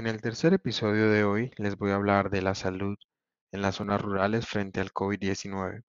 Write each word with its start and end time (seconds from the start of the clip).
En 0.00 0.06
el 0.06 0.22
tercer 0.22 0.54
episodio 0.54 1.10
de 1.10 1.24
hoy 1.24 1.52
les 1.58 1.76
voy 1.76 1.90
a 1.90 1.96
hablar 1.96 2.30
de 2.30 2.40
la 2.40 2.54
salud 2.54 2.96
en 3.52 3.60
las 3.60 3.74
zonas 3.74 4.00
rurales 4.00 4.46
frente 4.46 4.80
al 4.80 4.94
COVID-19. 4.94 5.82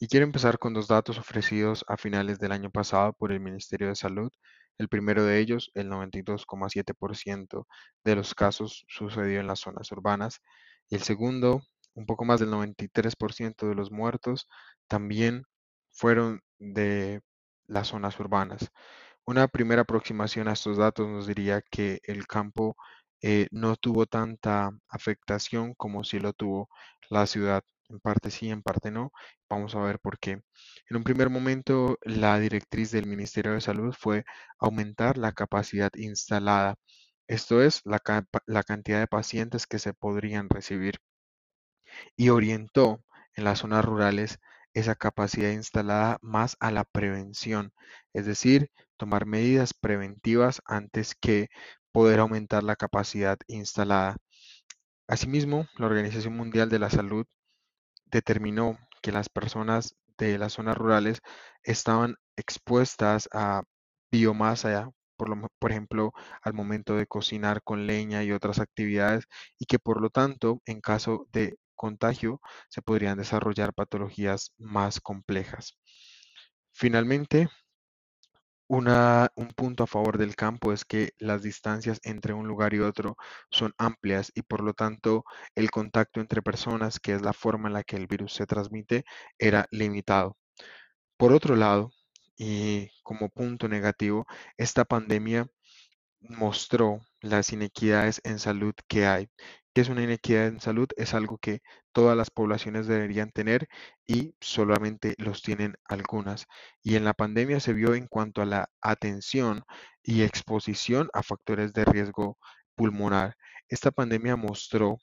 Y 0.00 0.08
quiero 0.08 0.24
empezar 0.24 0.58
con 0.58 0.72
dos 0.72 0.88
datos 0.88 1.18
ofrecidos 1.18 1.84
a 1.86 1.98
finales 1.98 2.38
del 2.38 2.52
año 2.52 2.70
pasado 2.70 3.12
por 3.12 3.32
el 3.32 3.40
Ministerio 3.40 3.88
de 3.88 3.94
Salud. 3.94 4.30
El 4.78 4.88
primero 4.88 5.22
de 5.22 5.38
ellos, 5.38 5.70
el 5.74 5.90
92,7% 5.90 7.66
de 8.04 8.16
los 8.16 8.34
casos 8.34 8.86
sucedió 8.88 9.38
en 9.38 9.48
las 9.48 9.60
zonas 9.60 9.92
urbanas. 9.92 10.40
Y 10.88 10.94
el 10.94 11.02
segundo, 11.02 11.60
un 11.92 12.06
poco 12.06 12.24
más 12.24 12.40
del 12.40 12.48
93% 12.48 13.68
de 13.68 13.74
los 13.74 13.90
muertos 13.90 14.48
también 14.88 15.42
fueron 15.92 16.40
de 16.58 17.20
las 17.66 17.88
zonas 17.88 18.18
urbanas. 18.18 18.70
Una 19.26 19.46
primera 19.46 19.82
aproximación 19.82 20.48
a 20.48 20.54
estos 20.54 20.78
datos 20.78 21.06
nos 21.06 21.26
diría 21.26 21.60
que 21.60 22.00
el 22.04 22.26
campo 22.26 22.76
eh, 23.22 23.48
no 23.50 23.76
tuvo 23.76 24.06
tanta 24.06 24.70
afectación 24.88 25.74
como 25.74 26.04
si 26.04 26.18
lo 26.20 26.32
tuvo 26.32 26.68
la 27.10 27.26
ciudad. 27.26 27.62
En 27.88 28.00
parte 28.00 28.30
sí, 28.30 28.50
en 28.50 28.62
parte 28.62 28.90
no. 28.90 29.12
Vamos 29.48 29.74
a 29.74 29.80
ver 29.80 30.00
por 30.00 30.18
qué. 30.18 30.32
En 30.90 30.96
un 30.96 31.04
primer 31.04 31.30
momento, 31.30 31.98
la 32.02 32.38
directriz 32.40 32.90
del 32.90 33.06
Ministerio 33.06 33.52
de 33.52 33.60
Salud 33.60 33.94
fue 33.98 34.24
aumentar 34.58 35.18
la 35.18 35.32
capacidad 35.32 35.90
instalada, 35.94 36.76
esto 37.28 37.62
es, 37.62 37.82
la, 37.84 38.00
la 38.46 38.62
cantidad 38.64 39.00
de 39.00 39.06
pacientes 39.06 39.66
que 39.66 39.78
se 39.78 39.94
podrían 39.94 40.48
recibir, 40.48 40.98
y 42.16 42.30
orientó 42.30 43.04
en 43.34 43.44
las 43.44 43.60
zonas 43.60 43.84
rurales 43.84 44.38
esa 44.74 44.94
capacidad 44.94 45.50
instalada 45.50 46.18
más 46.20 46.56
a 46.60 46.70
la 46.70 46.84
prevención, 46.84 47.72
es 48.12 48.26
decir, 48.26 48.70
tomar 48.96 49.26
medidas 49.26 49.74
preventivas 49.74 50.60
antes 50.66 51.14
que 51.14 51.48
poder 51.96 52.20
aumentar 52.20 52.62
la 52.62 52.76
capacidad 52.76 53.38
instalada. 53.46 54.18
Asimismo, 55.08 55.66
la 55.78 55.86
Organización 55.86 56.36
Mundial 56.36 56.68
de 56.68 56.78
la 56.78 56.90
Salud 56.90 57.24
determinó 58.04 58.78
que 59.00 59.12
las 59.12 59.30
personas 59.30 59.96
de 60.18 60.36
las 60.36 60.52
zonas 60.52 60.76
rurales 60.76 61.22
estaban 61.62 62.16
expuestas 62.36 63.30
a 63.32 63.62
biomasa, 64.12 64.90
por, 65.16 65.50
por, 65.58 65.70
ejemplo, 65.70 66.12
al 66.42 66.52
momento 66.52 66.96
de 66.96 67.06
cocinar 67.06 67.62
con 67.62 67.86
leña 67.86 68.22
y 68.24 68.32
otras 68.32 68.58
actividades, 68.58 69.24
y 69.58 69.64
que 69.64 69.78
por 69.78 70.02
lo 70.02 70.10
tanto, 70.10 70.60
en 70.66 70.82
caso 70.82 71.26
de 71.32 71.56
contagio 71.76 72.42
se 72.68 72.82
podrían 72.82 73.16
desarrollar 73.16 73.72
patologías 73.72 74.52
más 74.58 75.00
complejas. 75.00 75.78
Finalmente, 76.74 77.48
un 78.68 79.48
punto 79.56 79.84
a 79.84 79.86
favor 79.86 80.18
del 80.18 80.34
campo 80.36 80.72
es 80.72 80.84
que 80.84 81.12
las 81.18 81.42
distancias 81.42 82.00
entre 82.02 82.32
un 82.34 82.48
lugar 82.48 82.74
y 82.74 82.80
otro 82.80 83.16
son 83.50 83.72
amplias 83.78 84.32
y 84.34 84.42
por 84.42 84.62
lo 84.62 84.74
tanto 84.74 85.24
el 85.54 85.70
contacto 85.70 86.20
entre 86.20 86.42
personas, 86.42 86.98
que 87.00 87.12
es 87.12 87.22
la 87.22 87.32
forma 87.32 87.68
en 87.68 87.74
la 87.74 87.84
que 87.84 87.96
el 87.96 88.06
virus 88.06 88.32
se 88.34 88.46
transmite, 88.46 89.04
era 89.38 89.66
limitado. 89.70 90.36
Por 91.16 91.32
otro 91.32 91.56
lado, 91.56 91.90
y 92.36 92.90
como 93.02 93.28
punto 93.30 93.68
negativo, 93.68 94.26
esta 94.56 94.84
pandemia 94.84 95.46
mostró 96.20 97.00
las 97.20 97.52
inequidades 97.52 98.20
en 98.24 98.38
salud 98.38 98.74
que 98.88 99.06
hay. 99.06 99.28
¿Qué 99.76 99.82
es 99.82 99.90
una 99.90 100.02
inequidad 100.02 100.46
en 100.46 100.58
salud? 100.58 100.88
Es 100.96 101.12
algo 101.12 101.36
que 101.36 101.60
todas 101.92 102.16
las 102.16 102.30
poblaciones 102.30 102.86
deberían 102.86 103.30
tener 103.30 103.68
y 104.06 104.34
solamente 104.40 105.14
los 105.18 105.42
tienen 105.42 105.74
algunas. 105.84 106.46
Y 106.82 106.96
en 106.96 107.04
la 107.04 107.12
pandemia 107.12 107.60
se 107.60 107.74
vio 107.74 107.94
en 107.94 108.06
cuanto 108.06 108.40
a 108.40 108.46
la 108.46 108.70
atención 108.80 109.64
y 110.02 110.22
exposición 110.22 111.10
a 111.12 111.22
factores 111.22 111.74
de 111.74 111.84
riesgo 111.84 112.38
pulmonar. 112.74 113.36
Esta 113.68 113.90
pandemia 113.90 114.34
mostró 114.34 114.96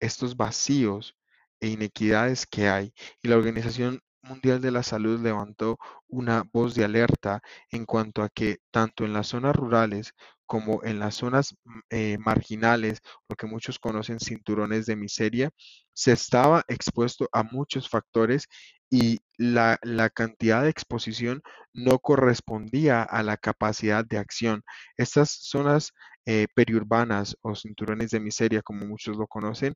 estos 0.00 0.36
vacíos 0.36 1.16
e 1.60 1.68
inequidades 1.68 2.46
que 2.46 2.68
hay 2.68 2.92
y 3.22 3.28
la 3.28 3.36
Organización 3.36 4.00
Mundial 4.22 4.60
de 4.60 4.72
la 4.72 4.82
Salud 4.82 5.20
levantó 5.20 5.78
una 6.08 6.42
voz 6.52 6.74
de 6.74 6.84
alerta 6.84 7.42
en 7.70 7.86
cuanto 7.86 8.24
a 8.24 8.28
que 8.28 8.58
tanto 8.72 9.04
en 9.04 9.12
las 9.12 9.28
zonas 9.28 9.54
rurales 9.54 10.14
como 10.50 10.82
en 10.82 10.98
las 10.98 11.14
zonas 11.14 11.54
mm, 11.64 11.78
eh, 11.90 12.18
marginales, 12.18 12.98
lo 13.28 13.36
que 13.36 13.46
muchos 13.46 13.78
conocen 13.78 14.18
cinturones 14.18 14.84
de 14.84 14.96
miseria, 14.96 15.50
se 15.92 16.10
estaba 16.10 16.64
expuesto 16.66 17.28
a 17.32 17.44
muchos 17.44 17.88
factores 17.88 18.48
y 18.90 19.20
la, 19.38 19.78
cantidad 20.12 20.64
de 20.64 20.70
exposición 20.70 21.40
no 21.72 22.00
correspondía 22.00 23.04
a 23.04 23.22
la 23.22 23.36
capacidad 23.36 24.04
de 24.04 24.18
acción. 24.18 24.64
Estas 24.96 25.30
zonas 25.30 25.92
eh, 26.26 26.48
periurbanas 26.56 27.36
o 27.42 27.54
cinturones 27.54 28.10
de 28.10 28.18
miseria, 28.18 28.60
como 28.62 28.86
muchos 28.86 29.16
lo 29.16 29.28
conocen, 29.28 29.74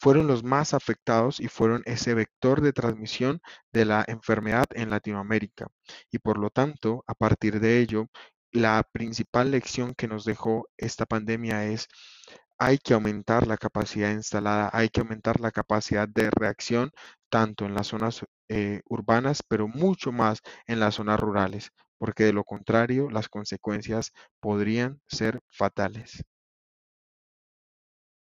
fueron 0.00 0.26
los 0.26 0.44
más 0.44 0.74
afectados 0.74 1.40
y 1.40 1.48
fueron 1.48 1.82
ese 1.86 2.14
vector 2.14 2.60
de 2.60 2.72
transmisión 2.72 3.40
de 3.72 3.84
la 3.84 4.04
enfermedad 4.06 4.66
en 4.74 4.90
Latinoamérica. 4.90 5.66
Y 6.10 6.18
por 6.18 6.38
lo 6.38 6.50
tanto, 6.50 7.04
a 7.06 7.14
partir 7.14 7.60
de 7.60 7.80
ello, 7.80 8.08
la 8.54 8.84
principal 8.84 9.50
lección 9.50 9.94
que 9.94 10.06
nos 10.06 10.24
dejó 10.24 10.68
esta 10.78 11.06
pandemia 11.06 11.66
es 11.66 11.88
hay 12.56 12.78
que 12.78 12.94
aumentar 12.94 13.48
la 13.48 13.56
capacidad 13.56 14.12
instalada, 14.12 14.70
hay 14.72 14.88
que 14.88 15.00
aumentar 15.00 15.40
la 15.40 15.50
capacidad 15.50 16.08
de 16.08 16.30
reacción 16.30 16.92
tanto 17.28 17.66
en 17.66 17.74
las 17.74 17.88
zonas 17.88 18.24
eh, 18.48 18.80
urbanas, 18.88 19.42
pero 19.42 19.66
mucho 19.66 20.12
más 20.12 20.40
en 20.68 20.78
las 20.78 20.94
zonas 20.94 21.18
rurales, 21.18 21.72
porque 21.98 22.24
de 22.24 22.32
lo 22.32 22.44
contrario 22.44 23.10
las 23.10 23.28
consecuencias 23.28 24.12
podrían 24.40 25.00
ser 25.08 25.40
fatales. 25.50 26.24